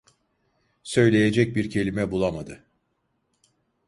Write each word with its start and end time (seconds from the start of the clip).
Söyleyecek 0.83 1.55
bir 1.55 1.69
kelime 1.69 2.11
bulamadı. 2.11 2.65